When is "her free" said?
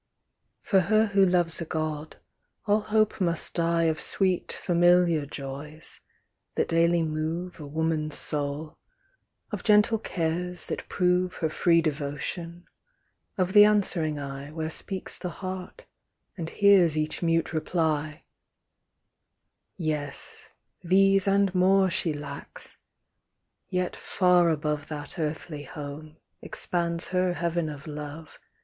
11.35-11.83